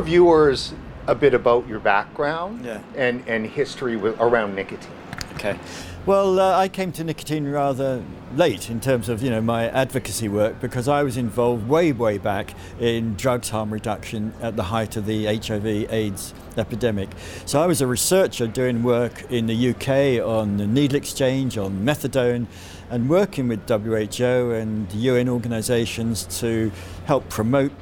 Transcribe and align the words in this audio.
our 0.00 0.06
viewers 0.06 0.72
a 1.06 1.14
bit 1.14 1.34
about 1.34 1.68
your 1.68 1.80
background 1.80 2.64
Yeah. 2.64 2.80
and, 2.96 3.22
and 3.28 3.46
history 3.46 3.96
with, 3.96 4.18
around 4.18 4.54
nicotine. 4.54 4.90
Okay. 5.34 5.58
Well, 6.06 6.40
uh, 6.40 6.56
I 6.58 6.68
came 6.68 6.92
to 6.92 7.04
nicotine 7.04 7.46
rather 7.46 8.02
late 8.34 8.70
in 8.70 8.80
terms 8.80 9.08
of 9.08 9.22
you 9.22 9.28
know 9.28 9.40
my 9.42 9.68
advocacy 9.68 10.28
work 10.28 10.60
because 10.60 10.88
I 10.88 11.02
was 11.02 11.16
involved 11.16 11.68
way 11.68 11.92
way 11.92 12.16
back 12.16 12.54
in 12.78 13.14
drugs 13.16 13.50
harm 13.50 13.70
reduction 13.72 14.32
at 14.40 14.56
the 14.56 14.62
height 14.64 14.96
of 14.96 15.04
the 15.04 15.26
HIV/AIDS 15.26 16.32
epidemic. 16.56 17.10
So 17.44 17.60
I 17.60 17.66
was 17.66 17.80
a 17.82 17.86
researcher 17.86 18.46
doing 18.46 18.82
work 18.82 19.30
in 19.30 19.46
the 19.46 19.70
UK 19.70 20.24
on 20.26 20.56
the 20.56 20.66
needle 20.66 20.96
exchange, 20.96 21.58
on 21.58 21.84
methadone, 21.84 22.46
and 22.88 23.08
working 23.10 23.48
with 23.48 23.68
WHO 23.68 24.52
and 24.52 24.90
UN 24.92 25.28
organisations 25.28 26.24
to 26.40 26.72
help 27.06 27.28
promote 27.28 27.72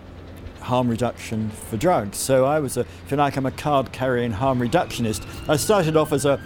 harm 0.69 0.87
reduction 0.87 1.49
for 1.49 1.79
drugs. 1.79 2.19
So 2.19 2.45
I 2.45 2.61
was 2.61 2.77
a, 2.77 2.81
if 2.81 3.11
you 3.11 3.17
like, 3.17 3.39
I'm 3.39 3.47
a 3.47 3.51
card 3.51 3.91
carrying 3.91 4.31
harm 4.31 4.61
reductionist. 4.61 5.27
I 5.49 5.57
started 5.57 5.97
off 5.97 6.13
as 6.13 6.27
a 6.27 6.37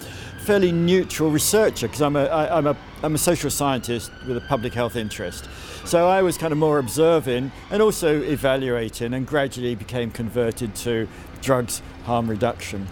fairly 0.45 0.71
neutral 0.71 1.29
researcher 1.29 1.87
because 1.87 2.01
I'm 2.01 2.15
a, 2.15 2.25
I, 2.27 2.57
I'm 2.57 2.65
a, 2.65 2.77
I'm 3.03 3.15
a 3.15 3.17
social 3.17 3.49
scientist 3.49 4.11
with 4.25 4.37
a 4.37 4.41
public 4.41 4.73
health 4.73 4.95
interest. 4.95 5.49
So 5.83 6.07
I 6.07 6.21
was 6.21 6.37
kind 6.37 6.53
of 6.53 6.57
more 6.57 6.79
observing 6.79 7.51
and 7.69 7.81
also 7.81 8.21
evaluating 8.21 9.13
and 9.13 9.27
gradually 9.27 9.75
became 9.75 10.09
converted 10.09 10.73
to 10.75 11.05
drugs 11.41 11.81
harm 12.05 12.29
reduction. 12.29 12.87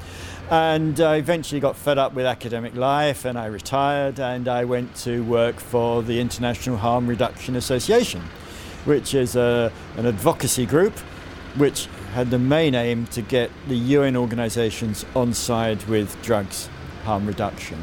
And 0.50 1.00
I 1.00 1.16
eventually 1.16 1.62
got 1.62 1.78
fed 1.78 1.98
up 1.98 2.14
with 2.14 2.26
academic 2.26 2.76
life 2.76 3.24
and 3.24 3.40
I 3.40 3.46
retired 3.46 4.20
and 4.20 4.50
I 4.50 4.66
went 4.66 4.94
to 4.98 5.24
work 5.24 5.62
for 5.62 6.04
the 6.04 6.20
International 6.20 6.76
Harm 6.76 7.08
Reduction 7.08 7.56
Association 7.56 8.22
which 8.86 9.14
is 9.14 9.36
a, 9.36 9.72
an 9.98 10.06
advocacy 10.06 10.66
group 10.66 10.94
which 11.58 11.88
had 12.14 12.30
the 12.30 12.40
main 12.40 12.76
aim 12.76 13.06
to 13.08 13.22
get 13.22 13.52
the 13.68 13.76
UN 13.76 14.16
organisations 14.16 15.06
on 15.16 15.34
side 15.34 15.84
with 15.88 16.22
drugs 16.22 16.70
harm 17.04 17.26
reduction. 17.26 17.78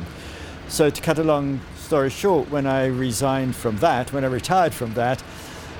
So 0.68 0.90
to 0.90 1.02
cut 1.02 1.18
a 1.18 1.24
long 1.24 1.60
story 1.76 2.10
short, 2.10 2.50
when 2.50 2.66
I 2.66 2.86
resigned 2.86 3.56
from 3.56 3.78
that, 3.78 4.12
when 4.12 4.24
I 4.24 4.28
retired 4.28 4.74
from 4.74 4.94
that, 4.94 5.22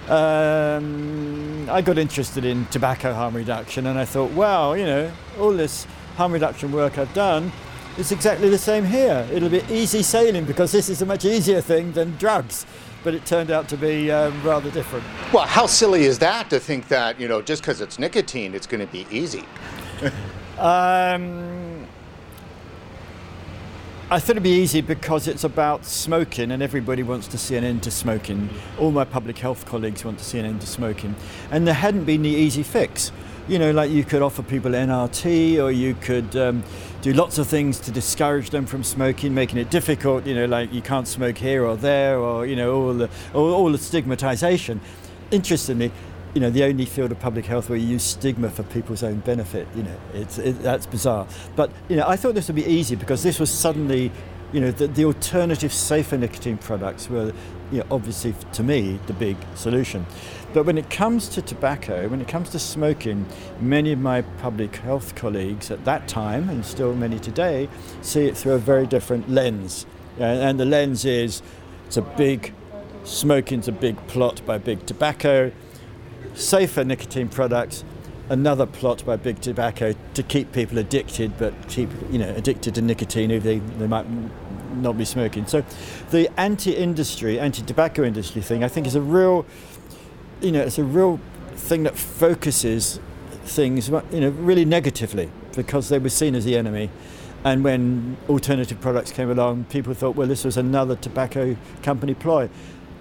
um, 0.08 1.68
I 1.70 1.82
got 1.82 1.98
interested 1.98 2.44
in 2.44 2.64
tobacco 2.66 3.12
harm 3.12 3.36
reduction 3.36 3.86
and 3.86 3.98
I 3.98 4.06
thought, 4.06 4.30
wow, 4.32 4.72
you 4.72 4.86
know, 4.86 5.12
all 5.38 5.52
this 5.52 5.86
harm 6.16 6.32
reduction 6.32 6.72
work 6.72 6.96
I've 6.96 7.12
done 7.12 7.52
is 7.98 8.10
exactly 8.12 8.48
the 8.48 8.58
same 8.58 8.84
here. 8.84 9.28
It'll 9.30 9.50
be 9.50 9.62
easy 9.68 10.02
sailing 10.02 10.44
because 10.44 10.72
this 10.72 10.88
is 10.88 11.02
a 11.02 11.06
much 11.06 11.24
easier 11.24 11.60
thing 11.60 11.92
than 11.92 12.16
drugs. 12.16 12.64
But 13.04 13.14
it 13.14 13.24
turned 13.24 13.50
out 13.50 13.68
to 13.68 13.76
be 13.76 14.10
um, 14.10 14.42
rather 14.42 14.70
different. 14.70 15.04
Well, 15.32 15.46
how 15.46 15.66
silly 15.66 16.04
is 16.04 16.18
that 16.18 16.50
to 16.50 16.58
think 16.58 16.88
that, 16.88 17.20
you 17.20 17.28
know, 17.28 17.40
just 17.40 17.62
because 17.62 17.80
it's 17.80 17.98
nicotine, 17.98 18.54
it's 18.54 18.66
going 18.66 18.84
to 18.84 18.92
be 18.92 19.06
easy? 19.10 19.44
Um, 20.58 21.86
I 24.10 24.18
thought 24.18 24.30
it'd 24.30 24.42
be 24.42 24.50
easy 24.50 24.80
because 24.80 25.28
it's 25.28 25.44
about 25.44 25.84
smoking 25.84 26.50
and 26.50 26.62
everybody 26.62 27.02
wants 27.02 27.28
to 27.28 27.38
see 27.38 27.56
an 27.56 27.62
end 27.62 27.82
to 27.82 27.90
smoking. 27.90 28.48
All 28.78 28.90
my 28.90 29.04
public 29.04 29.38
health 29.38 29.66
colleagues 29.66 30.04
want 30.04 30.18
to 30.18 30.24
see 30.24 30.38
an 30.38 30.46
end 30.46 30.62
to 30.62 30.66
smoking. 30.66 31.14
And 31.50 31.66
there 31.66 31.74
hadn't 31.74 32.04
been 32.06 32.22
the 32.22 32.30
easy 32.30 32.62
fix. 32.62 33.12
You 33.46 33.58
know, 33.58 33.70
like 33.70 33.90
you 33.90 34.04
could 34.04 34.22
offer 34.22 34.42
people 34.42 34.72
NRT 34.72 35.62
or 35.62 35.70
you 35.70 35.94
could 35.94 36.34
um, 36.36 36.64
do 37.00 37.12
lots 37.12 37.38
of 37.38 37.46
things 37.46 37.78
to 37.80 37.90
discourage 37.90 38.50
them 38.50 38.66
from 38.66 38.82
smoking, 38.82 39.32
making 39.34 39.58
it 39.58 39.70
difficult, 39.70 40.26
you 40.26 40.34
know, 40.34 40.46
like 40.46 40.72
you 40.72 40.82
can't 40.82 41.06
smoke 41.06 41.38
here 41.38 41.64
or 41.64 41.76
there 41.76 42.18
or, 42.18 42.44
you 42.44 42.56
know, 42.56 42.74
all 42.74 42.94
the, 42.94 43.08
all, 43.34 43.52
all 43.52 43.70
the 43.70 43.78
stigmatization. 43.78 44.80
Interestingly, 45.30 45.92
you 46.34 46.40
know, 46.40 46.50
the 46.50 46.64
only 46.64 46.84
field 46.84 47.12
of 47.12 47.20
public 47.20 47.46
health 47.46 47.68
where 47.68 47.78
you 47.78 47.86
use 47.86 48.02
stigma 48.02 48.50
for 48.50 48.62
people's 48.64 49.02
own 49.02 49.20
benefit. 49.20 49.66
You 49.74 49.84
know, 49.84 49.96
it's 50.12 50.38
it, 50.38 50.62
that's 50.62 50.86
bizarre. 50.86 51.26
But 51.56 51.70
you 51.88 51.96
know, 51.96 52.06
I 52.06 52.16
thought 52.16 52.34
this 52.34 52.48
would 52.48 52.56
be 52.56 52.66
easy 52.66 52.96
because 52.96 53.22
this 53.22 53.38
was 53.38 53.50
suddenly, 53.50 54.10
you 54.52 54.60
know, 54.60 54.70
the, 54.70 54.86
the 54.86 55.04
alternative 55.04 55.72
safer 55.72 56.16
nicotine 56.16 56.58
products 56.58 57.08
were, 57.08 57.32
you 57.70 57.78
know, 57.78 57.86
obviously 57.90 58.34
to 58.52 58.62
me 58.62 58.98
the 59.06 59.12
big 59.12 59.36
solution. 59.54 60.06
But 60.54 60.64
when 60.64 60.78
it 60.78 60.88
comes 60.88 61.28
to 61.30 61.42
tobacco, 61.42 62.08
when 62.08 62.20
it 62.20 62.28
comes 62.28 62.50
to 62.50 62.58
smoking, 62.58 63.26
many 63.60 63.92
of 63.92 63.98
my 63.98 64.22
public 64.22 64.76
health 64.76 65.14
colleagues 65.14 65.70
at 65.70 65.84
that 65.84 66.08
time, 66.08 66.48
and 66.48 66.64
still 66.64 66.94
many 66.94 67.18
today, 67.18 67.68
see 68.00 68.26
it 68.26 68.36
through 68.36 68.52
a 68.52 68.58
very 68.58 68.86
different 68.86 69.28
lens. 69.28 69.84
And, 70.18 70.58
the 70.58 70.64
lens 70.64 71.04
is, 71.04 71.42
it's 71.86 71.96
a 71.96 72.02
big, 72.02 72.54
smoking's 73.04 73.68
a 73.68 73.72
big 73.72 73.96
plot 74.08 74.40
by 74.46 74.58
big 74.58 74.84
tobacco 74.86 75.52
safer 76.38 76.84
nicotine 76.84 77.28
products, 77.28 77.84
another 78.30 78.66
plot 78.66 79.04
by 79.04 79.16
big 79.16 79.40
tobacco 79.40 79.94
to 80.14 80.22
keep 80.22 80.52
people 80.52 80.78
addicted, 80.78 81.36
but 81.38 81.54
keep 81.68 81.90
you 82.10 82.18
know 82.18 82.28
addicted 82.34 82.74
to 82.74 82.82
nicotine 82.82 83.30
if 83.30 83.42
they, 83.42 83.58
they 83.58 83.86
might 83.86 84.06
not 84.76 84.96
be 84.96 85.04
smoking. 85.04 85.46
So 85.46 85.64
the 86.10 86.28
anti-industry, 86.38 87.38
anti-tobacco 87.38 88.04
industry 88.04 88.42
thing, 88.42 88.62
I 88.62 88.68
think 88.68 88.86
is 88.86 88.94
a 88.94 89.00
real, 89.00 89.46
you 90.40 90.52
know, 90.52 90.60
it's 90.60 90.78
a 90.78 90.84
real 90.84 91.20
thing 91.54 91.82
that 91.84 91.96
focuses 91.96 93.00
things, 93.44 93.88
you 93.88 94.20
know, 94.20 94.30
really 94.30 94.64
negatively 94.64 95.30
because 95.54 95.88
they 95.88 95.98
were 95.98 96.08
seen 96.08 96.34
as 96.34 96.44
the 96.44 96.56
enemy. 96.56 96.90
And 97.44 97.62
when 97.62 98.16
alternative 98.28 98.80
products 98.80 99.12
came 99.12 99.30
along, 99.30 99.64
people 99.64 99.94
thought, 99.94 100.16
well, 100.16 100.26
this 100.26 100.44
was 100.44 100.56
another 100.56 100.96
tobacco 100.96 101.56
company 101.82 102.14
ploy, 102.14 102.50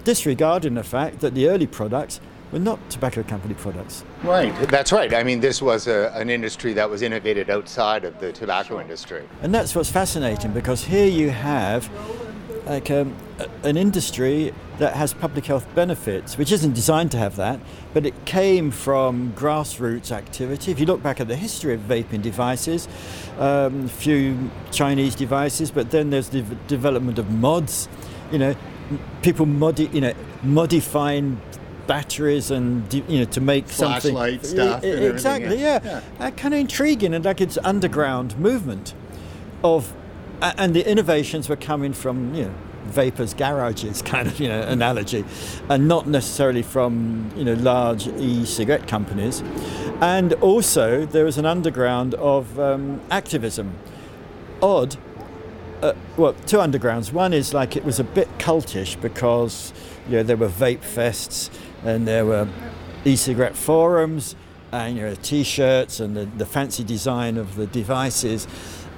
disregarding 0.04 0.76
the 0.76 0.84
fact 0.84 1.20
that 1.20 1.34
the 1.34 1.50
early 1.50 1.68
products 1.68 2.20
were 2.52 2.60
not 2.60 2.90
tobacco 2.90 3.24
company 3.24 3.54
products. 3.54 4.04
Right, 4.24 4.54
that's 4.70 4.92
right. 4.92 5.14
I 5.14 5.24
mean, 5.24 5.40
this 5.40 5.62
was 5.62 5.88
a, 5.88 6.12
an 6.16 6.30
industry 6.30 6.74
that 6.74 6.90
was 6.90 7.02
innovated 7.02 7.50
outside 7.50 8.06
of 8.06 8.20
the 8.20 8.32
tobacco 8.32 8.80
industry. 8.80 9.28
And 9.42 9.54
that's 9.54 9.76
what's 9.76 9.92
fascinating 9.92 10.52
because 10.52 10.84
here 10.84 11.08
you 11.08 11.30
have 11.30 11.90
like 12.66 12.92
um, 12.92 13.16
an 13.64 13.78
industry 13.78 14.54
that 14.78 14.94
has 14.94 15.14
public 15.14 15.46
health 15.46 15.66
benefits, 15.74 16.38
which 16.38 16.52
isn't 16.52 16.74
designed 16.74 17.12
to 17.12 17.18
have 17.18 17.36
that, 17.38 17.60
but 17.94 18.06
it 18.06 18.26
came 18.26 18.72
from 18.72 19.32
grassroots 19.34 20.12
activity. 20.12 20.72
If 20.72 20.80
you 20.80 20.86
look 20.86 21.02
back 21.02 21.20
at 21.20 21.28
the 21.28 21.36
history 21.36 21.74
of 21.74 21.82
vaping 21.82 22.22
devices, 22.22 22.88
um, 23.40 23.86
a 23.86 23.90
few 23.90 24.52
Chinese 24.72 25.16
devices, 25.16 25.72
but 25.72 25.92
then 25.92 26.10
there's 26.10 26.30
the 26.30 26.42
development 26.68 27.18
of 27.20 27.30
mods. 27.32 27.88
You 28.32 28.40
know, 28.40 28.56
people 29.22 29.46
modi- 29.46 29.90
you 29.94 30.02
know, 30.02 30.14
modifying 30.44 31.42
batteries 31.88 32.52
and 32.52 32.94
you 32.94 33.20
know 33.20 33.26
to 33.26 33.42
make 33.42 33.70
something 33.70 34.14
Flashlight 34.14 34.46
stuff 34.46 34.84
and 34.84 35.04
exactly 35.06 35.60
yeah. 35.60 35.80
yeah, 35.84 36.02
Yeah. 36.20 36.28
Uh, 36.28 36.32
kind 36.32 36.54
of 36.54 36.60
intriguing 36.60 37.14
and 37.14 37.26
like 37.26 37.42
it's 37.42 37.58
underground 37.64 38.38
movement 38.38 38.94
of 39.64 39.94
and 40.42 40.76
the 40.76 40.90
innovations 40.90 41.50
were 41.50 41.56
coming 41.56 41.94
from 41.94 42.34
you 42.36 42.46
know 42.46 42.54
vapers 42.86 43.34
garages 43.34 44.02
kind 44.14 44.28
of 44.28 44.40
you 44.40 44.48
know 44.48 44.62
analogy 44.62 45.26
and 45.70 45.88
not 45.88 46.08
necessarily 46.08 46.62
from 46.62 47.32
you 47.36 47.44
know 47.44 47.54
large 47.56 48.08
e-cigarette 48.08 48.88
companies 48.88 49.42
and 50.02 50.34
also 50.34 51.06
there 51.06 51.26
was 51.26 51.38
an 51.38 51.46
underground 51.46 52.14
of 52.16 52.60
um, 52.60 53.02
activism 53.10 53.74
odd 54.62 54.96
uh, 55.82 55.94
well, 56.16 56.34
two 56.46 56.58
undergrounds. 56.58 57.12
One 57.12 57.34
is 57.34 57.54
like 57.54 57.76
it 57.76 57.86
was 57.86 58.00
a 58.00 58.04
bit 58.04 58.28
cultish 58.40 59.00
because 59.00 59.74
you 60.10 60.18
know 60.18 60.24
there 60.24 60.38
were 60.38 60.50
vape 60.50 60.80
fests 60.80 61.50
and 61.84 62.08
there 62.08 62.26
were 62.26 62.48
e-cigarette 63.06 63.56
forums 63.56 64.36
and 64.72 64.98
you 64.98 65.02
know 65.04 65.16
t-shirts 65.22 66.00
and 66.00 66.16
the, 66.18 66.26
the 66.26 66.46
fancy 66.46 66.84
design 66.84 67.38
of 67.38 67.56
the 67.56 67.68
devices. 67.68 68.48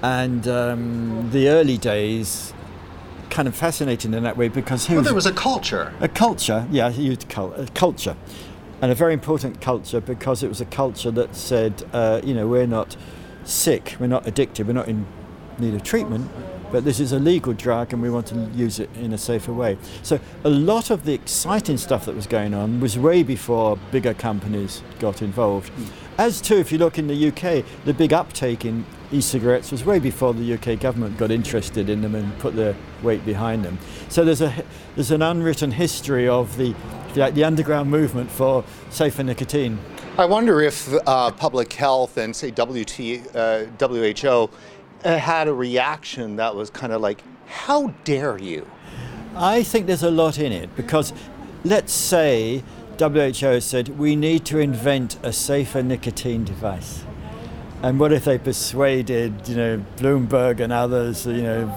And 0.02 0.48
um, 0.48 1.30
the 1.32 1.50
early 1.50 1.78
days 1.78 2.54
kind 3.30 3.48
of 3.48 3.56
fascinating 3.56 4.14
in 4.14 4.24
that 4.24 4.38
way 4.38 4.48
because 4.48 4.90
Well, 4.90 5.02
there 5.02 5.14
was 5.14 5.26
a 5.26 5.34
culture. 5.34 5.94
a 6.00 6.08
culture, 6.08 6.66
yeah, 6.72 6.90
used 6.90 7.28
cul- 7.30 7.54
a 7.54 7.68
culture, 7.68 8.16
and 8.82 8.92
a 8.92 8.96
very 8.96 9.14
important 9.14 9.62
culture 9.62 10.00
because 10.02 10.42
it 10.42 10.48
was 10.48 10.62
a 10.62 10.66
culture 10.66 11.12
that 11.12 11.36
said, 11.36 11.84
uh, 11.94 12.22
you 12.24 12.34
know, 12.34 12.48
we're 12.48 12.66
not 12.66 12.96
sick, 13.44 13.96
we're 14.00 14.08
not 14.08 14.26
addicted, 14.26 14.66
we're 14.68 14.74
not 14.74 14.88
in 14.88 15.06
need 15.60 15.74
of 15.76 15.84
treatment, 15.84 16.30
but 16.72 16.84
this 16.84 17.00
is 17.00 17.12
a 17.12 17.20
legal 17.20 17.54
drug 17.54 17.94
and 17.94 18.02
we 18.02 18.10
want 18.10 18.28
to 18.28 18.36
use 18.54 18.80
it 18.80 18.90
in 18.96 19.14
a 19.14 19.18
safer 19.18 19.54
way. 19.54 19.78
So 20.04 20.20
a 20.44 20.50
lot 20.50 20.90
of 20.90 21.06
the 21.06 21.14
exciting 21.14 21.78
stuff 21.78 22.06
that 22.06 22.16
was 22.16 22.28
going 22.28 22.54
on 22.54 22.80
was 22.80 22.98
way 22.98 23.24
before 23.24 23.78
bigger 23.92 24.14
companies 24.14 24.84
got 25.00 25.22
involved. 25.22 25.72
As 26.18 26.42
too, 26.42 26.58
if 26.58 26.72
you 26.72 26.78
look 26.78 26.98
in 26.98 27.08
the 27.08 27.28
UK, 27.30 27.64
the 27.86 27.94
big 27.94 28.12
uptake 28.12 28.66
in 28.66 28.86
e-cigarettes 29.12 29.72
was 29.72 29.86
way 29.86 30.00
before 30.00 30.34
the 30.34 30.54
UK 30.54 30.80
government 30.80 31.18
got 31.18 31.32
interested 31.32 31.90
in 31.90 32.02
them 32.02 32.14
and 32.14 32.38
put 32.40 32.56
their 32.56 32.76
weight 33.02 33.26
behind 33.26 33.64
them. 33.64 33.80
So 34.10 34.26
there's 34.26 34.42
a 34.42 34.54
there's 34.96 35.12
an 35.12 35.22
unwritten 35.22 35.72
history 35.72 36.28
of 36.28 36.58
the 36.58 36.76
the, 37.14 37.32
the 37.32 37.44
underground 37.44 37.90
movement 37.90 38.30
for 38.30 38.64
safer 38.90 39.24
nicotine. 39.24 39.80
I 40.18 40.26
wonder 40.26 40.62
if 40.62 40.94
uh, 41.08 41.32
public 41.32 41.72
health 41.72 42.18
and, 42.18 42.36
say, 42.36 42.52
WT, 42.52 43.34
uh, 43.34 43.64
WHO 43.80 44.50
Uh, 45.04 45.18
had 45.18 45.48
a 45.48 45.54
reaction 45.54 46.36
that 46.36 46.56
was 46.56 46.70
kind 46.70 46.92
of 46.92 47.02
like, 47.02 47.24
how 47.48 47.88
dare 48.04 48.38
you? 48.38 48.70
I 49.36 49.64
think 49.64 49.88
there's 49.88 50.04
a 50.04 50.12
lot 50.12 50.38
in 50.38 50.52
it 50.52 50.76
because 50.76 51.14
let's 51.64 51.94
say 51.94 52.64
WHO 53.00 53.62
said 53.62 53.98
we 53.98 54.18
need 54.18 54.44
to 54.46 54.60
invent 54.60 55.18
a 55.24 55.32
safer 55.32 55.82
nicotine 55.82 56.44
device. 56.44 57.04
And 57.82 57.98
what 57.98 58.12
if 58.12 58.26
they 58.26 58.38
persuaded, 58.38 59.48
you 59.48 59.56
know, 59.56 59.86
Bloomberg 59.96 60.60
and 60.60 60.74
others, 60.74 61.26
you 61.26 61.44
know, 61.44 61.68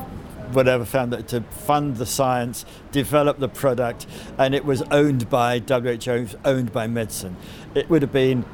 whatever, 0.50 0.84
found 0.84 1.12
that 1.12 1.28
to 1.28 1.42
fund 1.42 1.98
the 1.98 2.06
science, 2.06 2.64
develop 2.90 3.38
the 3.38 3.48
product, 3.48 4.06
and 4.36 4.52
it 4.52 4.64
was 4.64 4.82
owned 4.90 5.30
by 5.30 5.60
WHO, 5.60 6.26
owned 6.44 6.72
by 6.72 6.88
medicine? 6.88 7.36
It 7.76 7.88
would 7.88 8.02
have 8.02 8.12
been 8.12 8.44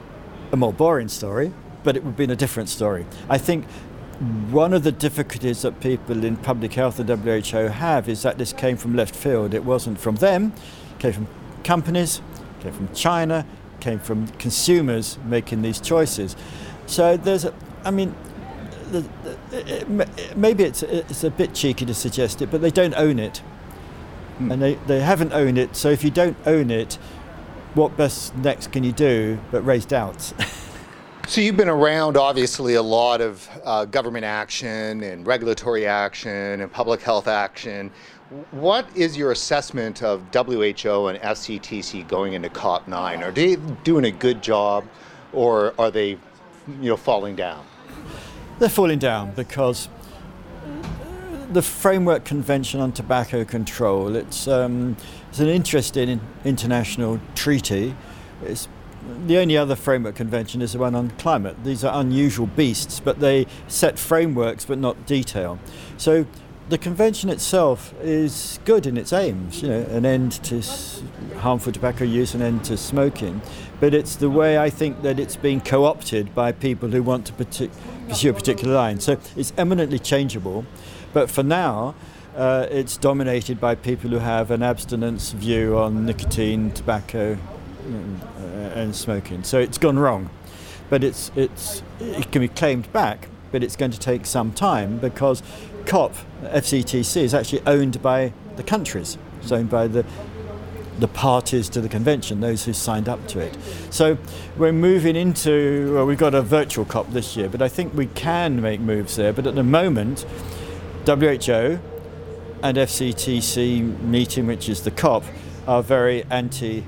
a 0.52 0.56
more 0.56 0.74
boring 0.74 1.08
story, 1.08 1.54
but 1.84 1.96
it 1.96 2.04
would 2.04 2.10
have 2.10 2.16
been 2.18 2.30
a 2.30 2.36
different 2.36 2.68
story. 2.68 3.06
I 3.30 3.38
think 3.38 3.64
one 4.18 4.72
of 4.72 4.82
the 4.82 4.90
difficulties 4.90 5.62
that 5.62 5.80
people 5.80 6.24
in 6.24 6.36
public 6.36 6.72
health 6.74 6.98
and 6.98 7.08
WHO 7.08 7.68
have 7.68 8.08
is 8.08 8.22
that 8.22 8.36
this 8.36 8.52
came 8.52 8.76
from 8.76 8.96
left 8.96 9.14
field. 9.14 9.54
It 9.54 9.64
wasn't 9.64 10.00
from 10.00 10.16
them, 10.16 10.52
it 10.96 10.98
came 11.00 11.12
from 11.12 11.28
companies, 11.62 12.20
it 12.58 12.62
came 12.64 12.72
from 12.72 12.92
China, 12.94 13.46
it 13.74 13.80
came 13.80 14.00
from 14.00 14.26
consumers 14.38 15.18
making 15.24 15.62
these 15.62 15.80
choices. 15.80 16.34
So 16.86 17.16
there's, 17.16 17.44
a, 17.44 17.54
I 17.84 17.92
mean, 17.92 18.14
the, 18.90 19.08
the, 19.22 19.38
it, 19.52 20.36
maybe 20.36 20.64
it's, 20.64 20.82
it's 20.82 21.22
a 21.22 21.30
bit 21.30 21.54
cheeky 21.54 21.86
to 21.86 21.94
suggest 21.94 22.42
it, 22.42 22.50
but 22.50 22.60
they 22.60 22.72
don't 22.72 22.94
own 22.94 23.20
it. 23.20 23.38
Hmm. 24.38 24.50
And 24.50 24.62
they, 24.62 24.74
they 24.86 25.00
haven't 25.00 25.32
owned 25.32 25.58
it, 25.58 25.76
so 25.76 25.90
if 25.90 26.02
you 26.02 26.10
don't 26.10 26.36
own 26.44 26.72
it, 26.72 26.94
what 27.74 27.96
best 27.96 28.34
next 28.34 28.72
can 28.72 28.82
you 28.82 28.92
do 28.92 29.38
but 29.52 29.64
raise 29.64 29.86
doubts? 29.86 30.34
So 31.28 31.42
you've 31.42 31.58
been 31.58 31.68
around, 31.68 32.16
obviously, 32.16 32.76
a 32.76 32.82
lot 32.82 33.20
of 33.20 33.46
uh, 33.62 33.84
government 33.84 34.24
action 34.24 35.02
and 35.02 35.26
regulatory 35.26 35.86
action 35.86 36.62
and 36.62 36.72
public 36.72 37.02
health 37.02 37.28
action. 37.28 37.90
What 38.50 38.88
is 38.96 39.14
your 39.14 39.32
assessment 39.32 40.02
of 40.02 40.22
WHO 40.32 41.08
and 41.08 41.18
FCTC 41.20 42.08
going 42.08 42.32
into 42.32 42.48
COP9? 42.48 43.22
Are 43.22 43.30
they 43.30 43.56
doing 43.84 44.06
a 44.06 44.10
good 44.10 44.42
job, 44.42 44.86
or 45.34 45.74
are 45.78 45.90
they, 45.90 46.12
you 46.80 46.88
know, 46.88 46.96
falling 46.96 47.36
down? 47.36 47.62
They're 48.58 48.70
falling 48.70 48.98
down 48.98 49.32
because 49.32 49.90
the 51.52 51.60
Framework 51.60 52.24
Convention 52.24 52.80
on 52.80 52.90
Tobacco 52.90 53.44
Control. 53.44 54.16
It's 54.16 54.48
um, 54.48 54.96
it's 55.28 55.40
an 55.40 55.48
interesting 55.48 56.22
international 56.46 57.20
treaty. 57.34 57.94
It's 58.42 58.66
the 59.26 59.38
only 59.38 59.56
other 59.56 59.76
framework 59.76 60.14
convention 60.14 60.62
is 60.62 60.72
the 60.72 60.78
one 60.78 60.94
on 60.94 61.10
climate. 61.12 61.56
These 61.64 61.84
are 61.84 62.00
unusual 62.00 62.46
beasts, 62.46 63.00
but 63.00 63.20
they 63.20 63.46
set 63.66 63.98
frameworks 63.98 64.64
but 64.64 64.78
not 64.78 65.06
detail. 65.06 65.58
So 65.96 66.26
the 66.68 66.78
convention 66.78 67.30
itself 67.30 67.94
is 68.02 68.60
good 68.64 68.86
in 68.86 68.96
its 68.96 69.12
aims, 69.12 69.62
you 69.62 69.68
know, 69.68 69.80
an 69.84 70.04
end 70.04 70.32
to 70.44 70.62
harmful 71.38 71.72
tobacco 71.72 72.04
use, 72.04 72.34
an 72.34 72.42
end 72.42 72.64
to 72.64 72.76
smoking. 72.76 73.40
But 73.80 73.94
it's 73.94 74.16
the 74.16 74.28
way 74.28 74.58
I 74.58 74.68
think 74.68 75.02
that 75.02 75.18
it's 75.18 75.36
being 75.36 75.60
co 75.60 75.84
opted 75.84 76.34
by 76.34 76.52
people 76.52 76.90
who 76.90 77.02
want 77.02 77.26
to 77.26 77.32
pursue 77.32 78.30
a 78.30 78.34
particular 78.34 78.74
line. 78.74 79.00
So 79.00 79.18
it's 79.36 79.52
eminently 79.56 79.98
changeable. 79.98 80.66
But 81.12 81.30
for 81.30 81.42
now, 81.42 81.94
uh, 82.36 82.66
it's 82.70 82.96
dominated 82.96 83.60
by 83.60 83.74
people 83.74 84.10
who 84.10 84.18
have 84.18 84.50
an 84.50 84.62
abstinence 84.62 85.32
view 85.32 85.78
on 85.78 86.04
nicotine, 86.04 86.70
tobacco, 86.70 87.38
uh, 87.88 88.42
and 88.74 88.94
smoking. 88.94 89.44
So 89.44 89.58
it's 89.58 89.78
gone 89.78 89.98
wrong, 89.98 90.30
but 90.90 91.04
it's 91.04 91.30
it's 91.36 91.82
it 92.00 92.30
can 92.30 92.42
be 92.42 92.48
claimed 92.48 92.92
back, 92.92 93.28
but 93.52 93.62
it's 93.62 93.76
going 93.76 93.90
to 93.90 93.98
take 93.98 94.26
some 94.26 94.52
time 94.52 94.98
because 94.98 95.42
COP 95.86 96.14
FCTC 96.44 97.22
is 97.22 97.34
actually 97.34 97.62
owned 97.66 98.02
by 98.02 98.32
the 98.56 98.62
countries. 98.62 99.18
It's 99.40 99.52
owned 99.52 99.70
by 99.70 99.86
the 99.86 100.04
the 100.98 101.08
parties 101.08 101.68
to 101.70 101.80
the 101.80 101.88
convention, 101.88 102.40
those 102.40 102.64
who 102.64 102.72
signed 102.72 103.08
up 103.08 103.26
to 103.28 103.38
it. 103.38 103.56
So 103.90 104.18
we're 104.56 104.72
moving 104.72 105.14
into, 105.14 105.94
well, 105.94 106.06
we've 106.06 106.18
got 106.18 106.34
a 106.34 106.42
virtual 106.42 106.84
COP 106.84 107.12
this 107.12 107.36
year, 107.36 107.48
but 107.48 107.62
I 107.62 107.68
think 107.68 107.94
we 107.94 108.06
can 108.06 108.60
make 108.60 108.80
moves 108.80 109.16
there. 109.16 109.32
But 109.32 109.46
at 109.46 109.54
the 109.54 109.62
moment, 109.62 110.26
WHO 111.06 111.78
and 112.62 112.76
FCTC 112.76 114.00
meeting, 114.00 114.46
which 114.46 114.68
is 114.68 114.82
the 114.82 114.90
COP, 114.90 115.24
are 115.66 115.82
very 115.82 116.24
anti 116.24 116.84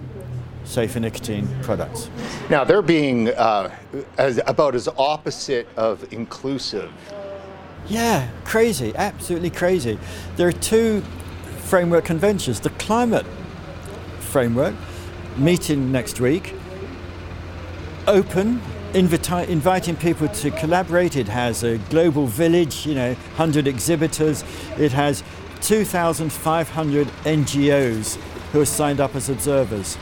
safer 0.65 1.01
nicotine 1.01 1.49
products. 1.63 2.11
Now, 2.49 2.65
they're 2.65 2.83
being 2.83 3.29
uh, 3.29 3.75
as, 4.19 4.41
about 4.47 4.75
as 4.75 4.89
opposite 4.89 5.69
of 5.77 6.13
inclusive. 6.13 6.91
Yeah, 7.89 8.29
crazy, 8.45 8.93
absolutely 8.95 9.51
crazy. 9.51 9.99
There 10.37 10.47
are 10.49 10.53
two 10.53 11.03
framework 11.65 12.05
conventions. 12.05 12.61
The 12.61 12.71
climate 12.71 13.27
framework, 14.19 14.75
meeting 15.37 15.91
next 15.91 16.21
week, 16.21 16.55
open, 18.07 18.61
invita- 18.95 19.51
inviting 19.51 19.97
people 19.97 20.29
to 20.29 20.51
collaborate. 20.53 21.17
It 21.17 21.29
has 21.29 21.63
a 21.63 21.79
global 21.91 22.27
village, 22.27 22.87
you 22.87 22.95
know, 22.95 23.15
100 23.15 23.67
exhibitors. 23.67 24.45
It 24.79 24.93
has 24.93 25.23
2,500 25.63 27.07
NGOs 27.25 28.17
who 28.53 28.61
are 28.61 28.67
signed 28.67 29.01
up 29.01 29.15
as 29.15 29.29
observers. 29.29 29.97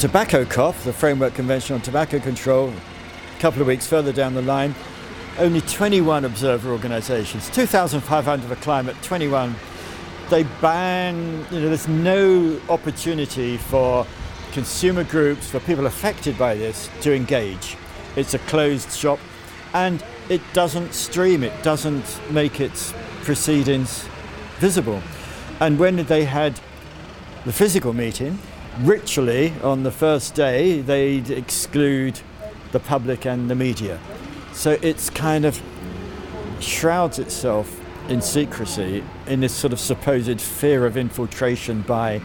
Tobacco 0.00 0.46
COP, 0.46 0.74
the 0.76 0.94
Framework 0.94 1.34
Convention 1.34 1.74
on 1.74 1.82
Tobacco 1.82 2.18
Control, 2.20 2.70
a 2.70 3.38
couple 3.38 3.60
of 3.60 3.66
weeks 3.66 3.86
further 3.86 4.14
down 4.14 4.32
the 4.32 4.40
line, 4.40 4.74
only 5.38 5.60
21 5.60 6.24
observer 6.24 6.70
organisations, 6.70 7.50
2,500 7.50 8.48
for 8.48 8.56
climate, 8.62 8.96
21. 9.02 9.54
They 10.30 10.44
ban, 10.62 11.44
you 11.50 11.60
know, 11.60 11.68
there's 11.68 11.86
no 11.86 12.58
opportunity 12.70 13.58
for 13.58 14.06
consumer 14.52 15.04
groups, 15.04 15.50
for 15.50 15.60
people 15.60 15.84
affected 15.84 16.38
by 16.38 16.54
this 16.54 16.88
to 17.02 17.14
engage. 17.14 17.76
It's 18.16 18.32
a 18.32 18.38
closed 18.38 18.92
shop 18.92 19.18
and 19.74 20.02
it 20.30 20.40
doesn't 20.54 20.94
stream, 20.94 21.42
it 21.42 21.62
doesn't 21.62 22.18
make 22.32 22.58
its 22.58 22.94
proceedings 23.24 24.08
visible. 24.60 25.02
And 25.60 25.78
when 25.78 25.96
they 26.06 26.24
had 26.24 26.58
the 27.44 27.52
physical 27.52 27.92
meeting, 27.92 28.38
ritually 28.80 29.52
on 29.62 29.82
the 29.82 29.90
first 29.90 30.34
day 30.34 30.80
they'd 30.80 31.30
exclude 31.30 32.20
the 32.72 32.80
public 32.80 33.26
and 33.26 33.50
the 33.50 33.54
media. 33.54 33.98
So 34.52 34.78
it's 34.82 35.10
kind 35.10 35.44
of 35.44 35.60
shrouds 36.60 37.18
itself 37.18 37.80
in 38.08 38.20
secrecy 38.20 39.04
in 39.26 39.40
this 39.40 39.54
sort 39.54 39.72
of 39.72 39.80
supposed 39.80 40.40
fear 40.40 40.86
of 40.86 40.96
infiltration 40.96 41.82
by 41.82 42.20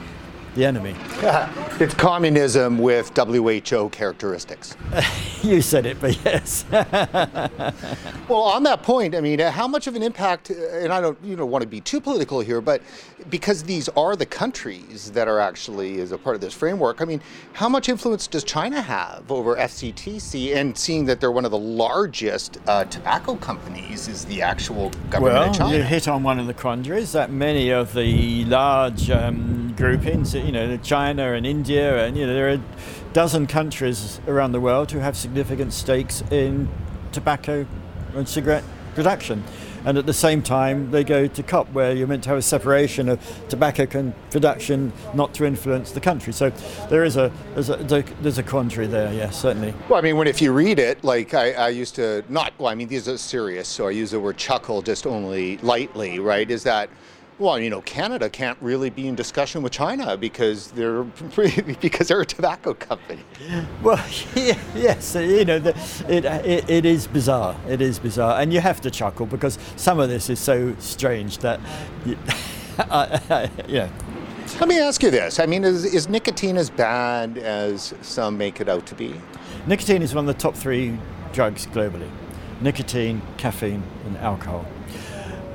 the 0.55 0.65
enemy. 0.65 0.95
it's 1.79 1.93
communism 1.93 2.77
with 2.77 3.15
WHO 3.15 3.89
characteristics. 3.89 4.75
you 5.43 5.61
said 5.61 5.85
it, 5.85 5.99
but 5.99 6.17
yes. 6.25 6.65
well, 6.71 8.41
on 8.41 8.63
that 8.63 8.81
point, 8.81 9.13
I 9.13 9.21
mean, 9.21 9.39
how 9.39 9.67
much 9.67 9.87
of 9.87 9.95
an 9.95 10.01
impact, 10.01 10.49
and 10.49 10.91
I 10.91 11.01
don't 11.01 11.17
you 11.23 11.35
know, 11.35 11.45
want 11.45 11.61
to 11.61 11.67
be 11.67 11.81
too 11.81 11.99
political 11.99 12.39
here, 12.39 12.61
but 12.61 12.81
because 13.29 13.63
these 13.63 13.89
are 13.89 14.15
the 14.15 14.25
countries 14.25 15.11
that 15.11 15.27
are 15.27 15.39
actually 15.39 15.99
as 15.99 16.11
a 16.11 16.17
part 16.17 16.35
of 16.35 16.41
this 16.41 16.53
framework, 16.53 17.01
I 17.01 17.05
mean, 17.05 17.21
how 17.53 17.69
much 17.69 17.89
influence 17.89 18.27
does 18.27 18.43
China 18.43 18.81
have 18.81 19.29
over 19.31 19.55
FCTC? 19.55 20.55
And 20.55 20.77
seeing 20.77 21.05
that 21.05 21.19
they're 21.19 21.31
one 21.31 21.45
of 21.45 21.51
the 21.51 21.57
largest 21.57 22.59
uh, 22.67 22.85
tobacco 22.85 23.35
companies, 23.35 24.07
is 24.07 24.25
the 24.25 24.41
actual 24.41 24.91
government 25.09 25.35
well, 25.35 25.49
of 25.49 25.55
China? 25.55 25.69
Well, 25.69 25.77
you 25.79 25.83
hit 25.83 26.07
on 26.07 26.23
one 26.23 26.39
of 26.39 26.47
the 26.47 26.53
quandaries 26.53 27.11
that 27.11 27.31
many 27.31 27.69
of 27.71 27.93
the 27.93 28.45
large 28.45 29.09
um, 29.09 29.73
groupings, 29.75 30.35
you 30.45 30.51
know, 30.51 30.77
China 30.77 31.33
and 31.33 31.45
India, 31.45 32.05
and 32.05 32.15
you 32.15 32.25
know, 32.27 32.33
there 32.33 32.47
are 32.47 32.53
a 32.53 32.61
dozen 33.13 33.47
countries 33.47 34.19
around 34.27 34.51
the 34.51 34.59
world 34.59 34.91
who 34.91 34.99
have 34.99 35.17
significant 35.17 35.73
stakes 35.73 36.21
in 36.31 36.69
tobacco 37.11 37.65
and 38.13 38.29
cigarette 38.29 38.63
production. 38.93 39.43
And 39.85 39.99
at 39.99 40.07
the 40.07 40.13
same 40.13 40.41
time, 40.41 40.89
they 40.89 41.03
go 41.03 41.27
to 41.27 41.43
COP, 41.43 41.71
where 41.71 41.93
you're 41.95 42.07
meant 42.07 42.23
to 42.23 42.29
have 42.29 42.39
a 42.39 42.41
separation 42.41 43.07
of 43.07 43.19
tobacco 43.49 44.13
production, 44.31 44.91
not 45.13 45.35
to 45.35 45.45
influence 45.45 45.91
the 45.91 45.99
country. 45.99 46.33
So 46.33 46.49
there 46.89 47.03
is 47.03 47.17
a 47.17 47.31
there's 47.53 47.69
a 47.69 48.03
there's 48.21 48.39
a 48.39 48.43
quandary 48.43 48.87
there. 48.87 49.13
Yes, 49.13 49.39
certainly. 49.39 49.75
Well, 49.87 49.99
I 49.99 50.01
mean, 50.01 50.17
when 50.17 50.27
if 50.27 50.41
you 50.41 50.53
read 50.53 50.79
it, 50.79 51.03
like 51.03 51.35
I, 51.35 51.51
I 51.53 51.69
used 51.69 51.93
to 51.95 52.23
not. 52.29 52.53
Well, 52.57 52.69
I 52.69 52.75
mean, 52.75 52.87
these 52.87 53.07
are 53.07 53.17
serious, 53.17 53.67
so 53.67 53.87
I 53.87 53.91
use 53.91 54.09
the 54.09 54.19
word 54.19 54.37
chuckle 54.37 54.81
just 54.81 55.05
only 55.05 55.57
lightly. 55.57 56.17
Right? 56.17 56.49
Is 56.49 56.63
that 56.63 56.89
well, 57.37 57.59
you 57.59 57.69
know, 57.69 57.81
Canada 57.81 58.29
can't 58.29 58.57
really 58.61 58.89
be 58.89 59.07
in 59.07 59.15
discussion 59.15 59.61
with 59.61 59.73
China 59.73 60.15
because 60.15 60.71
they're 60.71 61.03
because 61.81 62.07
they're 62.07 62.21
a 62.21 62.25
tobacco 62.25 62.73
company. 62.73 63.21
Well, 63.83 64.03
yeah, 64.35 64.57
yes, 64.73 65.15
you 65.15 65.43
know, 65.43 65.59
the, 65.59 65.71
it, 66.07 66.25
it, 66.25 66.69
it 66.69 66.85
is 66.85 67.07
bizarre. 67.07 67.57
It 67.67 67.81
is 67.81 67.99
bizarre, 67.99 68.39
and 68.39 68.53
you 68.53 68.61
have 68.61 68.79
to 68.81 68.91
chuckle 68.91 69.25
because 69.25 69.59
some 69.75 69.99
of 69.99 70.09
this 70.09 70.29
is 70.29 70.39
so 70.39 70.75
strange 70.79 71.39
that, 71.39 71.59
you, 72.05 72.17
yeah. 73.67 73.89
Let 74.59 74.69
me 74.69 74.79
ask 74.79 75.03
you 75.03 75.11
this: 75.11 75.39
I 75.39 75.45
mean, 75.45 75.63
is, 75.65 75.83
is 75.83 76.07
nicotine 76.07 76.55
as 76.55 76.69
bad 76.69 77.37
as 77.37 77.93
some 78.01 78.37
make 78.37 78.61
it 78.61 78.69
out 78.69 78.85
to 78.87 78.95
be? 78.95 79.13
Nicotine 79.67 80.01
is 80.01 80.15
one 80.15 80.29
of 80.29 80.33
the 80.33 80.41
top 80.41 80.55
three 80.55 80.97
drugs 81.33 81.65
globally. 81.67 82.09
Nicotine, 82.61 83.21
caffeine, 83.37 83.83
and 84.05 84.17
alcohol 84.17 84.65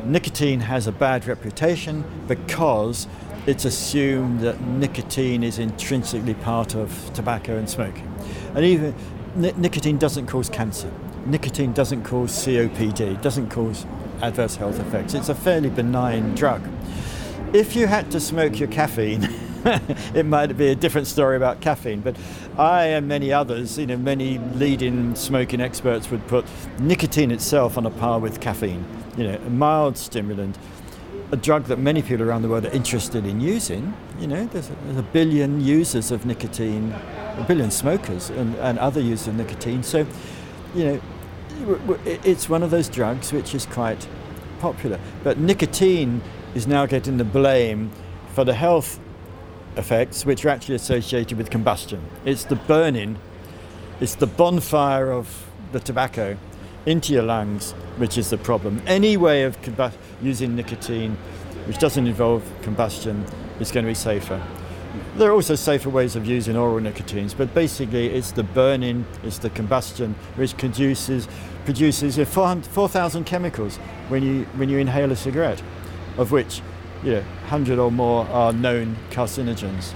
nicotine 0.04 0.61
has 0.61 0.87
a 0.87 0.92
bad 0.92 1.26
reputation 1.26 2.04
because 2.26 3.07
it's 3.47 3.64
assumed 3.64 4.40
that 4.40 4.61
nicotine 4.61 5.42
is 5.42 5.59
intrinsically 5.59 6.35
part 6.35 6.75
of 6.75 7.11
tobacco 7.14 7.57
and 7.57 7.69
smoking. 7.69 8.07
And 8.54 8.64
even 8.64 8.95
nicotine 9.35 9.99
doesn't 9.99 10.26
cause 10.26 10.49
cancer. 10.49 10.90
nicotine 11.26 11.73
doesn't 11.73 12.04
cause 12.04 12.33
COPD, 12.45 13.21
doesn't 13.23 13.50
cause 13.50 13.87
adverse 14.23 14.57
health 14.57 14.78
effects. 14.80 15.14
It's 15.14 15.28
a 15.28 15.35
fairly 15.35 15.71
benign 15.71 16.35
drug. 16.35 16.62
If 17.52 17.75
you 17.75 17.87
had 17.87 18.11
to 18.12 18.21
smoke 18.21 18.59
your 18.59 18.69
caffeine, 18.69 19.28
it 20.14 20.25
might 20.25 20.57
be 20.57 20.69
a 20.69 20.75
different 20.75 21.07
story 21.07 21.37
about 21.37 21.61
caffeine, 21.61 22.00
but 22.00 22.16
I 22.59 22.87
and 22.87 23.09
many 23.09 23.33
others, 23.33 23.78
you 23.78 23.87
know, 23.87 23.97
many 23.97 24.38
leading 24.54 25.14
smoking 25.14 25.61
experts 25.61 26.11
would 26.11 26.26
put 26.28 26.45
nicotine 26.78 27.30
itself 27.30 27.76
on 27.76 27.87
a 27.87 27.90
par 27.90 28.19
with 28.19 28.40
caffeine. 28.40 28.85
You 29.21 29.27
know, 29.27 29.35
a 29.35 29.50
mild 29.50 29.99
stimulant, 29.99 30.57
a 31.31 31.37
drug 31.37 31.65
that 31.65 31.79
many 31.79 32.00
people 32.00 32.27
around 32.27 32.41
the 32.41 32.49
world 32.49 32.65
are 32.65 32.71
interested 32.71 33.27
in 33.27 33.39
using. 33.39 33.93
You 34.19 34.27
know, 34.27 34.47
there's 34.47 34.71
a, 34.71 34.75
there's 34.87 34.97
a 34.97 35.03
billion 35.03 35.61
users 35.61 36.11
of 36.11 36.25
nicotine, 36.25 36.93
a 37.37 37.45
billion 37.47 37.71
smokers 37.71 38.31
and, 38.31 38.55
and 38.57 38.79
other 38.79 38.99
users 38.99 39.29
of 39.29 39.35
nicotine. 39.35 39.83
So, 39.83 40.07
you 40.75 40.85
know, 40.85 41.00
it's 42.07 42.49
one 42.49 42.62
of 42.62 42.71
those 42.71 42.89
drugs 42.89 43.31
which 43.31 43.55
is 43.55 43.67
quite 43.67 44.09
popular. 44.59 44.99
But 45.23 45.37
nicotine 45.37 46.23
is 46.55 46.67
now 46.67 46.87
getting 46.87 47.19
the 47.19 47.25
blame 47.25 47.91
for 48.33 48.45
the 48.45 48.55
health 48.55 48.99
effects 49.77 50.25
which 50.25 50.47
are 50.47 50.49
actually 50.49 50.77
associated 50.77 51.37
with 51.37 51.50
combustion. 51.50 52.03
It's 52.25 52.45
the 52.45 52.57
burning, 52.57 53.19
it's 54.00 54.15
the 54.15 54.27
bonfire 54.27 55.12
of 55.12 55.47
the 55.73 55.81
tobacco 55.81 56.39
into 56.87 57.13
your 57.13 57.23
lungs 57.23 57.73
which 57.99 58.17
is 58.17 58.31
the 58.31 58.39
problem. 58.39 58.83
Any 58.87 59.17
way 59.17 59.43
of 59.45 59.57
using 60.23 60.57
nicotine 60.57 61.17
which 61.67 61.79
doesn't 61.79 62.07
involve 62.07 62.43
combustion 62.63 63.25
is 63.61 63.71
going 63.71 63.85
to 63.85 63.91
be 63.91 63.95
safer. 63.95 64.43
There 65.17 65.31
are 65.31 65.35
also 65.35 65.55
safer 65.55 65.89
ways 65.89 66.17
of 66.17 66.27
using 66.27 66.57
oral 66.57 66.81
nicotines, 66.81 67.35
but 67.35 67.55
basically 67.55 68.09
it's 68.09 68.33
the 68.33 68.43
burning, 68.43 69.07
it's 69.23 69.39
the 69.39 69.51
combustion 69.51 70.15
which 70.37 70.57
produces 70.57 71.29
produces 71.65 72.17
4,000 72.17 73.25
chemicals 73.25 73.77
when 74.09 74.23
you 74.23 74.45
when 74.57 74.69
you 74.69 74.79
inhale 74.79 75.13
a 75.13 75.17
cigarette, 75.17 75.63
of 76.17 76.33
which 76.33 76.63
you 77.05 77.13
know, 77.13 77.21
100 77.21 77.79
or 77.79 77.93
more 77.93 78.27
are 78.29 78.53
known 78.53 78.97
carcinogens. 79.11 79.93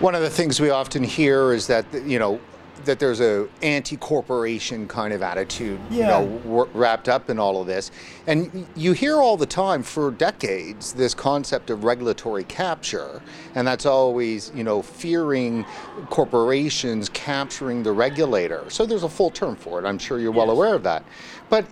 One 0.00 0.14
of 0.14 0.22
the 0.22 0.30
things 0.30 0.60
we 0.60 0.70
often 0.70 1.04
hear 1.04 1.52
is 1.52 1.66
that 1.66 1.86
you 2.04 2.18
know 2.18 2.40
that 2.84 2.98
there's 2.98 3.20
a 3.20 3.48
anti-corporation 3.62 4.86
kind 4.86 5.12
of 5.12 5.22
attitude, 5.22 5.80
yeah. 5.90 6.20
you 6.20 6.28
know, 6.28 6.68
wrapped 6.74 7.08
up 7.08 7.30
in 7.30 7.38
all 7.38 7.60
of 7.60 7.66
this. 7.66 7.90
And 8.26 8.66
you 8.76 8.92
hear 8.92 9.16
all 9.16 9.36
the 9.36 9.46
time 9.46 9.82
for 9.82 10.10
decades 10.10 10.92
this 10.92 11.14
concept 11.14 11.70
of 11.70 11.84
regulatory 11.84 12.44
capture, 12.44 13.22
and 13.54 13.66
that's 13.66 13.86
always, 13.86 14.52
you 14.54 14.64
know, 14.64 14.82
fearing 14.82 15.64
corporations 16.10 17.08
capturing 17.08 17.82
the 17.82 17.92
regulator. 17.92 18.64
So 18.68 18.86
there's 18.86 19.02
a 19.04 19.08
full 19.08 19.30
term 19.30 19.56
for 19.56 19.78
it. 19.78 19.86
I'm 19.86 19.98
sure 19.98 20.18
you're 20.18 20.32
well 20.32 20.50
aware 20.50 20.74
of 20.74 20.82
that. 20.84 21.04
But 21.48 21.64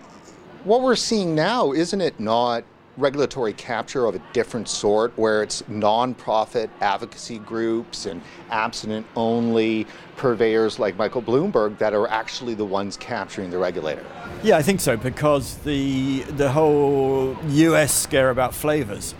what 0.63 0.81
we're 0.81 0.95
seeing 0.95 1.35
now, 1.35 1.71
isn't 1.71 2.01
it 2.01 2.19
not 2.19 2.63
regulatory 2.97 3.53
capture 3.53 4.05
of 4.05 4.15
a 4.15 4.21
different 4.33 4.67
sort 4.67 5.11
where 5.17 5.43
it's 5.43 5.61
nonprofit 5.63 6.69
advocacy 6.81 7.39
groups 7.39 8.05
and 8.05 8.21
abstinent 8.51 9.05
only 9.15 9.85
purveyors 10.15 10.79
like 10.79 10.95
Michael 10.97 11.21
Bloomberg 11.21 11.77
that 11.77 11.93
are 11.93 12.07
actually 12.07 12.53
the 12.53 12.65
ones 12.65 12.97
capturing 12.97 13.49
the 13.49 13.57
regulator. 13.57 14.05
Yeah, 14.43 14.57
I 14.57 14.61
think 14.61 14.79
so 14.79 14.95
because 14.97 15.57
the 15.59 16.21
the 16.23 16.51
whole 16.51 17.37
US 17.47 17.93
scare 17.93 18.29
about 18.29 18.53
flavors 18.53 19.13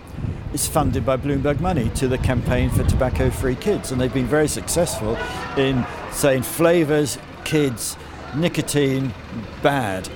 is 0.53 0.67
funded 0.67 1.05
by 1.05 1.17
Bloomberg 1.17 1.59
money 1.59 1.89
to 1.95 2.07
the 2.07 2.17
campaign 2.19 2.69
for 2.69 2.83
tobacco 2.83 3.29
free 3.29 3.55
kids 3.55 3.91
and 3.91 3.99
they've 3.99 4.13
been 4.13 4.25
very 4.25 4.47
successful 4.47 5.17
in 5.57 5.85
saying 6.11 6.43
flavors 6.43 7.17
kids 7.43 7.97
nicotine 8.35 9.13
bad 9.61 10.09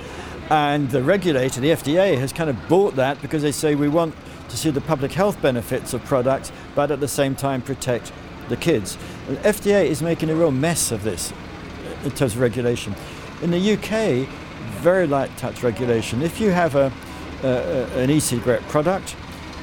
and 0.49 0.89
the 0.89 1.03
regulator, 1.03 1.61
the 1.61 1.69
FDA, 1.69 2.17
has 2.17 2.33
kind 2.33 2.49
of 2.49 2.67
bought 2.67 2.95
that 2.95 3.21
because 3.21 3.43
they 3.43 3.51
say 3.51 3.75
we 3.75 3.87
want 3.87 4.15
to 4.49 4.57
see 4.57 4.71
the 4.71 4.81
public 4.81 5.11
health 5.11 5.39
benefits 5.41 5.93
of 5.93 6.03
products, 6.05 6.51
but 6.75 6.89
at 6.89 6.99
the 6.99 7.07
same 7.07 7.35
time 7.35 7.61
protect 7.61 8.11
the 8.49 8.57
kids. 8.57 8.97
And 9.27 9.37
FDA 9.39 9.85
is 9.85 10.01
making 10.01 10.29
a 10.29 10.35
real 10.35 10.51
mess 10.51 10.91
of 10.91 11.03
this 11.03 11.31
in 12.03 12.11
terms 12.11 12.33
of 12.33 12.39
regulation. 12.39 12.95
In 13.41 13.51
the 13.51 13.73
UK, 13.73 14.27
very 14.81 15.05
light 15.05 15.35
touch 15.37 15.61
regulation. 15.61 16.21
If 16.21 16.39
you 16.39 16.49
have 16.49 16.75
a, 16.75 16.91
a, 17.43 17.85
an 17.99 18.09
e-cigarette 18.09 18.63
product, 18.63 19.15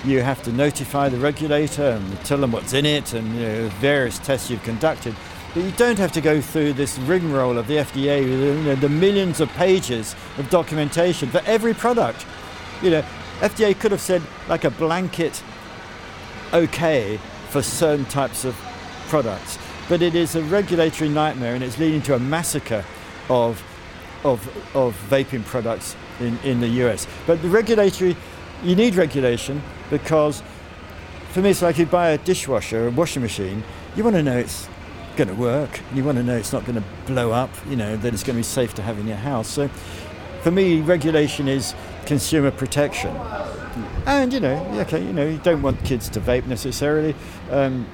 you 0.04 0.22
have 0.22 0.42
to 0.44 0.52
notify 0.52 1.08
the 1.08 1.18
regulator 1.18 1.82
and 1.82 2.20
tell 2.20 2.38
them 2.38 2.52
what's 2.52 2.72
in 2.72 2.86
it 2.86 3.12
and 3.12 3.34
you 3.34 3.40
know, 3.40 3.68
various 3.80 4.18
tests 4.20 4.50
you've 4.50 4.62
conducted. 4.62 5.16
But 5.56 5.64
you 5.64 5.72
don't 5.72 5.98
have 5.98 6.12
to 6.12 6.20
go 6.20 6.42
through 6.42 6.74
this 6.74 6.98
rigmarole 6.98 7.56
of 7.56 7.66
the 7.66 7.76
FDA, 7.76 8.22
you 8.22 8.62
know, 8.62 8.74
the 8.74 8.90
millions 8.90 9.40
of 9.40 9.48
pages 9.54 10.14
of 10.36 10.50
documentation 10.50 11.30
for 11.30 11.40
every 11.46 11.72
product. 11.72 12.26
You 12.82 12.90
know, 12.90 13.04
FDA 13.40 13.74
could 13.80 13.90
have 13.90 14.02
said 14.02 14.20
like 14.50 14.64
a 14.64 14.70
blanket 14.70 15.42
okay 16.52 17.18
for 17.48 17.62
certain 17.62 18.04
types 18.04 18.44
of 18.44 18.54
products, 19.08 19.58
but 19.88 20.02
it 20.02 20.14
is 20.14 20.36
a 20.36 20.42
regulatory 20.42 21.08
nightmare 21.08 21.54
and 21.54 21.64
it's 21.64 21.78
leading 21.78 22.02
to 22.02 22.14
a 22.14 22.18
massacre 22.18 22.84
of 23.30 23.64
of, 24.24 24.46
of 24.76 24.94
vaping 25.08 25.42
products 25.46 25.96
in, 26.20 26.38
in 26.40 26.60
the 26.60 26.68
US. 26.84 27.06
But 27.26 27.40
the 27.40 27.48
regulatory, 27.48 28.14
you 28.62 28.76
need 28.76 28.94
regulation 28.94 29.62
because 29.88 30.42
for 31.30 31.40
me, 31.40 31.48
it's 31.48 31.62
like 31.62 31.78
you 31.78 31.86
buy 31.86 32.10
a 32.10 32.18
dishwasher, 32.18 32.88
a 32.88 32.90
washing 32.90 33.22
machine, 33.22 33.64
you 33.96 34.04
want 34.04 34.16
to 34.16 34.22
know 34.22 34.36
it's 34.36 34.68
going 35.16 35.28
to 35.28 35.34
work. 35.34 35.80
You 35.94 36.04
want 36.04 36.18
to 36.18 36.24
know 36.24 36.36
it's 36.36 36.52
not 36.52 36.64
going 36.64 36.80
to 36.80 36.84
blow 37.06 37.32
up, 37.32 37.50
you 37.68 37.76
know, 37.76 37.96
that 37.96 38.12
it's 38.12 38.22
going 38.22 38.36
to 38.36 38.40
be 38.40 38.44
safe 38.44 38.74
to 38.74 38.82
have 38.82 38.98
in 38.98 39.06
your 39.06 39.16
house. 39.16 39.48
So 39.48 39.68
for 40.42 40.50
me, 40.50 40.80
regulation 40.80 41.48
is 41.48 41.74
consumer 42.04 42.50
protection. 42.50 43.16
And, 44.06 44.32
you 44.32 44.40
know, 44.40 44.56
okay, 44.80 45.02
you 45.02 45.12
know, 45.12 45.26
you 45.26 45.38
don't 45.38 45.62
want 45.62 45.82
kids 45.84 46.08
to 46.10 46.20
vape 46.20 46.46
necessarily. 46.46 47.14
Um, 47.50 47.86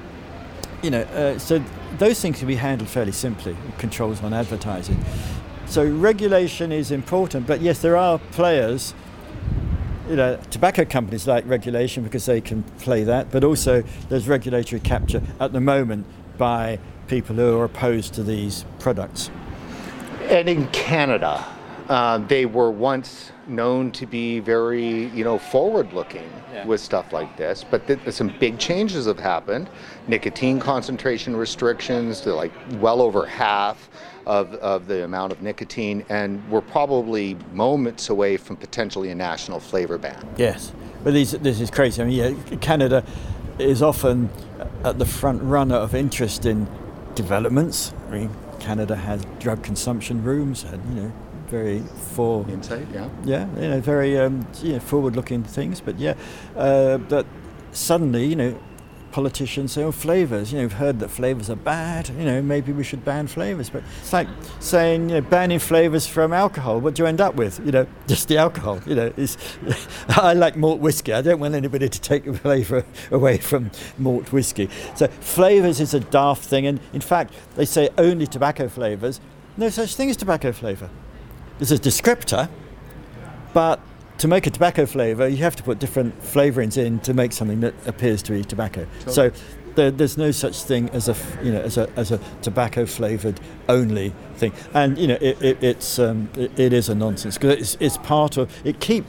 you 0.82 0.90
know, 0.90 1.02
uh, 1.02 1.38
so 1.38 1.62
those 1.98 2.20
things 2.20 2.38
can 2.38 2.48
be 2.48 2.56
handled 2.56 2.90
fairly 2.90 3.12
simply, 3.12 3.56
controls 3.78 4.22
on 4.22 4.34
advertising. 4.34 5.02
So 5.66 5.88
regulation 5.88 6.72
is 6.72 6.90
important, 6.90 7.46
but 7.46 7.60
yes, 7.60 7.80
there 7.80 7.96
are 7.96 8.18
players 8.18 8.94
you 10.08 10.16
know, 10.16 10.36
tobacco 10.50 10.84
companies 10.84 11.26
like 11.26 11.46
regulation 11.46 12.02
because 12.02 12.26
they 12.26 12.40
can 12.40 12.64
play 12.80 13.04
that, 13.04 13.30
but 13.30 13.44
also 13.44 13.82
there's 14.08 14.28
regulatory 14.28 14.80
capture 14.80 15.22
at 15.40 15.52
the 15.52 15.60
moment 15.60 16.06
by 16.36 16.78
people 17.12 17.36
who 17.36 17.58
are 17.58 17.64
opposed 17.64 18.14
to 18.14 18.22
these 18.22 18.64
products. 18.78 19.30
And 20.30 20.48
in 20.48 20.66
Canada, 20.68 21.44
uh, 21.90 22.16
they 22.16 22.46
were 22.46 22.70
once 22.70 23.32
known 23.46 23.90
to 23.92 24.06
be 24.06 24.40
very, 24.40 25.08
you 25.08 25.22
know, 25.22 25.36
forward-looking 25.36 26.30
yeah. 26.54 26.64
with 26.64 26.80
stuff 26.80 27.12
like 27.12 27.36
this. 27.36 27.66
But 27.70 27.86
th- 27.86 28.00
some 28.08 28.32
big 28.40 28.58
changes 28.58 29.04
have 29.04 29.18
happened. 29.20 29.68
Nicotine 30.08 30.58
concentration 30.58 31.36
restrictions 31.36 32.22
to 32.22 32.32
like 32.32 32.52
well 32.80 33.02
over 33.02 33.26
half 33.26 33.90
of, 34.24 34.54
of 34.54 34.86
the 34.86 35.04
amount 35.04 35.32
of 35.32 35.42
nicotine, 35.42 36.06
and 36.08 36.42
we're 36.50 36.62
probably 36.62 37.36
moments 37.52 38.08
away 38.08 38.38
from 38.38 38.56
potentially 38.56 39.10
a 39.10 39.14
national 39.14 39.60
flavor 39.60 39.98
ban. 39.98 40.26
Yes, 40.38 40.72
but 41.04 41.12
these, 41.12 41.32
this 41.32 41.60
is 41.60 41.70
crazy. 41.70 42.00
I 42.00 42.06
mean, 42.06 42.14
yeah, 42.14 42.56
Canada 42.60 43.04
is 43.58 43.82
often 43.82 44.30
at 44.82 44.98
the 44.98 45.04
front 45.04 45.42
runner 45.42 45.76
of 45.76 45.94
interest 45.94 46.46
in 46.46 46.66
developments. 47.14 47.92
I 48.08 48.12
mean, 48.12 48.30
Canada 48.60 48.96
has 48.96 49.24
drug 49.38 49.62
consumption 49.62 50.22
rooms 50.24 50.64
and, 50.64 50.94
you 50.94 51.02
know, 51.02 51.12
very 51.48 51.80
for 52.14 52.48
insight, 52.48 52.86
yeah, 52.94 53.08
yeah, 53.24 53.46
you 53.60 53.68
know, 53.68 53.80
very 53.80 54.18
um, 54.18 54.46
you 54.62 54.72
know, 54.72 54.80
forward-looking 54.80 55.44
things. 55.44 55.82
But 55.82 55.98
yeah, 55.98 56.14
uh, 56.56 56.96
but 56.96 57.26
suddenly, 57.72 58.24
you 58.24 58.36
know, 58.36 58.58
politicians 59.12 59.72
say, 59.72 59.84
oh, 59.84 59.92
flavors, 59.92 60.52
you 60.52 60.58
know, 60.58 60.64
we've 60.64 60.72
heard 60.72 60.98
that 61.00 61.08
flavors 61.08 61.48
are 61.50 61.56
bad, 61.56 62.08
you 62.08 62.24
know, 62.24 62.42
maybe 62.42 62.72
we 62.72 62.82
should 62.82 63.04
ban 63.04 63.26
flavors. 63.26 63.70
But 63.70 63.84
it's 64.00 64.12
like 64.12 64.26
saying, 64.58 65.10
you 65.10 65.16
know, 65.16 65.20
banning 65.20 65.58
flavors 65.58 66.06
from 66.06 66.32
alcohol. 66.32 66.80
What 66.80 66.94
do 66.94 67.02
you 67.02 67.06
end 67.06 67.20
up 67.20 67.34
with? 67.34 67.60
You 67.64 67.72
know, 67.72 67.86
just 68.06 68.28
the 68.28 68.38
alcohol. 68.38 68.80
You 68.86 68.94
know, 68.94 69.12
is 69.16 69.36
I 70.08 70.32
like 70.32 70.56
malt 70.56 70.80
whiskey. 70.80 71.12
I 71.12 71.22
don't 71.22 71.38
want 71.38 71.54
anybody 71.54 71.88
to 71.88 72.00
take 72.00 72.24
the 72.24 72.34
flavor 72.34 72.84
away 73.10 73.38
from 73.38 73.70
malt 73.98 74.32
whiskey. 74.32 74.68
So 74.96 75.06
flavors 75.06 75.78
is 75.78 75.94
a 75.94 76.00
daft 76.00 76.44
thing. 76.44 76.66
And 76.66 76.80
in 76.92 77.00
fact, 77.00 77.34
they 77.54 77.64
say 77.64 77.90
only 77.98 78.26
tobacco 78.26 78.68
flavors. 78.68 79.20
No 79.56 79.68
such 79.68 79.94
thing 79.94 80.08
as 80.10 80.16
tobacco 80.16 80.52
flavor. 80.52 80.88
There's 81.58 81.72
a 81.72 81.78
descriptor, 81.78 82.48
but 83.52 83.78
to 84.22 84.28
make 84.28 84.46
a 84.46 84.50
tobacco 84.50 84.86
flavour, 84.86 85.26
you 85.26 85.38
have 85.38 85.56
to 85.56 85.64
put 85.64 85.80
different 85.80 86.16
flavourings 86.22 86.76
in 86.76 87.00
to 87.00 87.12
make 87.12 87.32
something 87.32 87.58
that 87.58 87.74
appears 87.88 88.22
to 88.22 88.30
be 88.30 88.44
tobacco. 88.44 88.86
So 89.08 89.32
there, 89.74 89.90
there's 89.90 90.16
no 90.16 90.30
such 90.30 90.62
thing 90.62 90.88
as 90.90 91.08
a 91.08 91.16
you 91.42 91.50
know 91.50 91.60
as 91.60 91.76
a 91.76 91.90
as 91.96 92.12
a 92.12 92.20
tobacco 92.40 92.86
flavoured 92.86 93.40
only 93.68 94.14
thing, 94.36 94.52
and 94.74 94.96
you 94.96 95.08
know 95.08 95.18
it, 95.20 95.42
it 95.42 95.58
it's 95.60 95.98
um, 95.98 96.30
it, 96.36 96.56
it 96.56 96.72
is 96.72 96.88
a 96.88 96.94
nonsense 96.94 97.36
because 97.36 97.58
it's, 97.58 97.76
it's 97.80 97.96
part 98.06 98.36
of 98.36 98.48
it 98.64 98.78
keep 98.78 99.04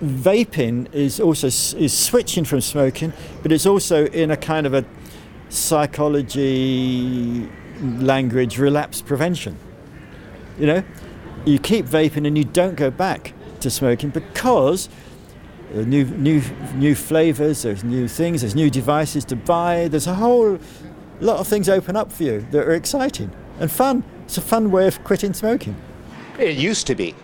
vaping 0.00 0.86
is 0.94 1.18
also 1.18 1.48
is 1.48 1.92
switching 1.92 2.44
from 2.44 2.60
smoking, 2.60 3.12
but 3.42 3.50
it's 3.50 3.66
also 3.66 4.06
in 4.06 4.30
a 4.30 4.36
kind 4.36 4.64
of 4.64 4.74
a 4.74 4.84
psychology 5.48 7.50
language 7.82 8.58
relapse 8.58 9.02
prevention. 9.02 9.58
You 10.56 10.66
know, 10.66 10.84
you 11.44 11.58
keep 11.58 11.86
vaping 11.86 12.28
and 12.28 12.38
you 12.38 12.44
don't 12.44 12.76
go 12.76 12.92
back 12.92 13.34
to 13.60 13.70
smoking 13.70 14.10
because 14.10 14.88
new 15.74 16.04
new 16.04 16.42
new 16.74 16.94
flavors, 16.94 17.62
there's 17.62 17.84
new 17.84 18.08
things, 18.08 18.40
there's 18.40 18.54
new 18.54 18.70
devices 18.70 19.24
to 19.26 19.36
buy. 19.36 19.88
There's 19.88 20.06
a 20.06 20.14
whole 20.14 20.58
lot 21.20 21.38
of 21.38 21.46
things 21.46 21.68
open 21.68 21.96
up 21.96 22.10
for 22.10 22.24
you 22.24 22.46
that 22.50 22.66
are 22.66 22.72
exciting 22.72 23.30
and 23.58 23.70
fun. 23.70 24.04
It's 24.24 24.38
a 24.38 24.40
fun 24.40 24.70
way 24.70 24.86
of 24.86 25.02
quitting 25.04 25.34
smoking. 25.34 25.76
It 26.38 26.56
used 26.56 26.86
to 26.86 26.94
be. 26.94 27.14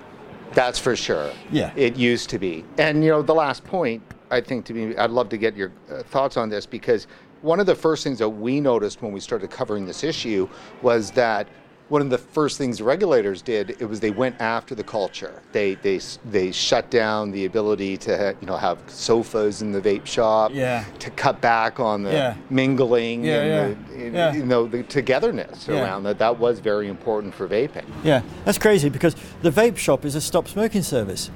That's 0.53 0.79
for 0.79 0.97
sure. 0.97 1.33
Yeah. 1.51 1.73
It 1.77 1.97
used 1.97 2.31
to 2.31 2.39
be. 2.39 2.65
And 2.79 3.03
you 3.05 3.11
know, 3.11 3.23
the 3.23 3.35
last 3.35 3.65
point, 3.65 4.03
I 4.31 4.41
think 4.41 4.65
to 4.67 4.75
me, 4.75 4.97
I'd 4.97 5.11
love 5.11 5.29
to 5.31 5.37
get 5.37 5.57
your 5.57 5.73
uh, 5.91 6.03
thoughts 6.03 6.37
on 6.37 6.49
this 6.49 6.67
because 6.67 7.07
one 7.43 7.61
of 7.61 7.67
the 7.67 7.75
first 7.75 8.03
things 8.05 8.19
that 8.19 8.29
we 8.29 8.61
noticed 8.61 9.03
when 9.03 9.13
we 9.13 9.21
started 9.21 9.51
covering 9.51 9.87
this 9.87 10.03
issue 10.03 10.49
was 10.83 11.11
that 11.13 11.49
one 11.89 12.03
of 12.03 12.11
the 12.11 12.19
first 12.19 12.59
things 12.59 12.83
regulators 12.83 13.43
did 13.43 13.71
it 13.81 13.85
was 13.89 14.01
they 14.01 14.11
went 14.11 14.41
after 14.41 14.75
the 14.75 14.83
culture. 14.83 15.41
They 15.53 15.75
they 15.77 16.01
they 16.25 16.51
shut 16.53 16.91
down 16.91 17.31
the 17.31 17.45
ability 17.45 17.97
to 17.99 18.35
you 18.41 18.47
know 18.47 18.57
have 18.57 18.79
sofas 18.89 19.63
in 19.63 19.71
the 19.73 19.81
vape 19.81 20.05
shop. 20.07 20.51
Yeah. 20.53 20.85
To 20.99 21.11
cut 21.11 21.41
back 21.41 21.79
on 21.79 22.03
the 22.03 22.13
Yeah. 22.13 22.35
mingling 22.51 23.25
Yeah, 23.25 23.41
and 23.43 23.87
yeah, 23.91 23.97
the, 23.99 24.11
yeah. 24.11 24.33
you 24.35 24.45
know 24.45 24.67
the 24.67 24.83
togetherness 24.83 25.69
around 25.69 26.03
that. 26.05 26.19
That 26.19 26.39
was 26.39 26.59
very 26.59 26.89
important 26.89 27.35
for 27.35 27.47
vaping. 27.47 27.85
Yeah, 28.03 28.23
that's 28.45 28.59
crazy 28.59 28.89
because 28.89 29.15
the 29.43 29.51
vape 29.51 29.77
shop 29.77 30.05
is 30.05 30.15
a 30.17 30.21
stop 30.21 30.49
smoking 30.49 30.83
service. 30.83 31.31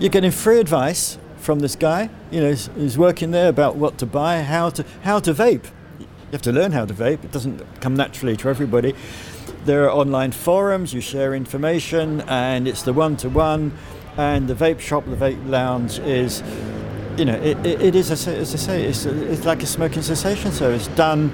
You're 0.00 0.10
getting 0.10 0.32
free 0.32 0.58
advice 0.58 1.18
from 1.38 1.60
this 1.60 1.76
guy, 1.76 2.10
you 2.32 2.40
know, 2.40 2.48
who's- 2.48 2.70
who's 2.74 2.98
working 2.98 3.30
there 3.30 3.48
about 3.48 3.76
what 3.76 3.98
to 3.98 4.06
buy, 4.06 4.42
how 4.42 4.70
to 4.70 4.84
how 5.02 5.20
to 5.20 5.32
vape. 5.32 5.66
You 6.00 6.06
have 6.32 6.42
to 6.42 6.52
learn 6.52 6.72
how 6.72 6.84
to 6.84 6.94
vape. 6.94 7.22
It 7.22 7.30
doesn't 7.30 7.62
come 7.80 7.94
naturally 7.94 8.36
to 8.38 8.48
everybody. 8.48 8.94
There 9.64 9.84
are 9.84 9.90
online 9.90 10.32
forums. 10.32 10.92
You 10.92 11.00
share 11.00 11.34
information, 11.34 12.20
and 12.22 12.68
it's 12.68 12.82
the 12.82 12.92
one-to-one. 12.92 13.72
And 14.16 14.46
the 14.46 14.54
vape 14.54 14.78
shop, 14.78 15.04
the 15.06 15.16
vape 15.16 15.48
lounge, 15.48 15.98
is, 16.00 16.42
you 17.16 17.24
know, 17.24 17.34
it, 17.34 17.56
it, 17.66 17.80
it 17.80 17.94
is 17.94 18.10
as 18.10 18.28
I 18.28 18.42
say, 18.44 18.84
it's, 18.84 19.06
it's 19.06 19.44
like 19.44 19.62
a 19.62 19.66
smoking 19.66 20.02
cessation 20.02 20.52
service 20.52 20.86
done, 20.88 21.32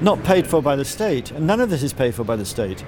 not 0.00 0.22
paid 0.24 0.46
for 0.46 0.62
by 0.62 0.76
the 0.76 0.84
state, 0.84 1.30
and 1.32 1.46
none 1.46 1.60
of 1.60 1.68
this 1.68 1.82
is 1.82 1.92
paid 1.92 2.14
for 2.14 2.24
by 2.24 2.36
the 2.36 2.44
state. 2.44 2.80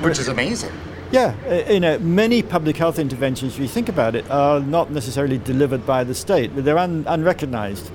Which 0.00 0.18
is 0.18 0.28
amazing. 0.28 0.72
Yeah, 1.12 1.34
uh, 1.46 1.72
you 1.72 1.80
know, 1.80 1.98
many 1.98 2.42
public 2.42 2.76
health 2.76 2.98
interventions, 2.98 3.54
if 3.54 3.60
you 3.60 3.68
think 3.68 3.88
about 3.88 4.14
it, 4.14 4.28
are 4.30 4.60
not 4.60 4.90
necessarily 4.90 5.38
delivered 5.38 5.86
by 5.86 6.04
the 6.04 6.14
state, 6.14 6.54
but 6.54 6.64
they're 6.64 6.78
un- 6.78 7.04
unrecognised. 7.06 7.90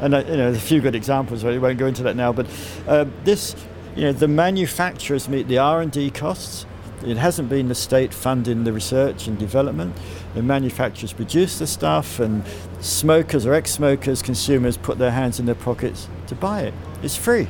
And 0.00 0.14
uh, 0.14 0.18
you 0.18 0.36
know, 0.36 0.50
there's 0.50 0.56
a 0.56 0.60
few 0.60 0.80
good 0.80 0.94
examples. 0.94 1.44
I 1.44 1.58
won't 1.58 1.78
go 1.78 1.86
into 1.86 2.02
that 2.04 2.16
now, 2.16 2.32
but 2.32 2.46
uh, 2.86 3.06
this, 3.24 3.54
you 3.96 4.02
know, 4.02 4.12
the 4.12 4.28
manufacturers 4.28 5.28
meet 5.28 5.48
the 5.48 5.58
R&D 5.58 6.10
costs. 6.10 6.66
It 7.06 7.16
hasn't 7.16 7.48
been 7.48 7.68
the 7.68 7.74
state 7.74 8.14
funding 8.14 8.64
the 8.64 8.72
research 8.72 9.26
and 9.26 9.38
development. 9.38 9.94
The 10.34 10.42
manufacturers 10.42 11.12
produce 11.12 11.58
the 11.58 11.66
stuff, 11.66 12.18
and 12.18 12.44
smokers 12.80 13.46
or 13.46 13.54
ex-smokers, 13.54 14.22
consumers, 14.22 14.76
put 14.76 14.98
their 14.98 15.10
hands 15.10 15.38
in 15.38 15.46
their 15.46 15.54
pockets 15.54 16.08
to 16.28 16.34
buy 16.34 16.62
it. 16.62 16.74
It's 17.02 17.16
free 17.16 17.46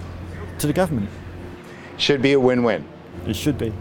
to 0.59 0.67
the 0.67 0.73
government. 0.73 1.09
Should 1.97 2.21
be 2.21 2.33
a 2.33 2.41
win-win. 2.41 2.87
It 3.27 3.37
should 3.37 3.57
be. 3.57 3.73